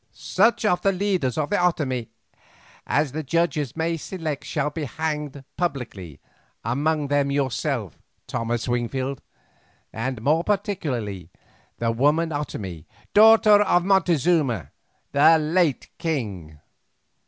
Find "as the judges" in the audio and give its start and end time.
2.87-3.77